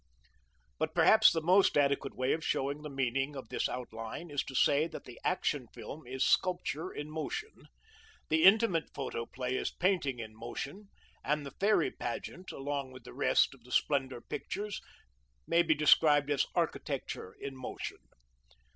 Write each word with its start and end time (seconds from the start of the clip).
But 0.79 0.95
perhaps 0.95 1.31
the 1.31 1.43
most 1.43 1.77
adequate 1.77 2.15
way 2.15 2.33
of 2.33 2.43
showing 2.43 2.81
the 2.81 2.89
meaning 2.89 3.35
of 3.35 3.49
this 3.49 3.69
outline 3.69 4.31
is 4.31 4.43
to 4.45 4.55
say 4.55 4.87
that 4.87 5.03
the 5.03 5.21
Action 5.23 5.67
Film 5.67 6.07
is 6.07 6.23
sculpture 6.23 6.91
in 6.91 7.07
motion, 7.11 7.67
the 8.29 8.43
Intimate 8.43 8.89
Photoplay 8.95 9.53
is 9.55 9.69
painting 9.69 10.17
in 10.17 10.35
motion, 10.35 10.89
and 11.23 11.45
the 11.45 11.51
Fairy 11.51 11.91
Pageant, 11.91 12.51
along 12.51 12.91
with 12.91 13.03
the 13.03 13.13
rest 13.13 13.53
of 13.53 13.63
the 13.63 13.71
Splendor 13.71 14.21
Pictures, 14.21 14.81
may 15.45 15.61
be 15.61 15.75
described 15.75 16.31
as 16.31 16.47
architecture 16.55 17.35
in 17.39 17.55
motion. 17.55 17.99